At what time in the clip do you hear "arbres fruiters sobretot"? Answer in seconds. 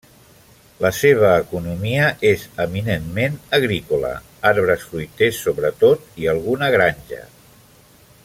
4.53-6.09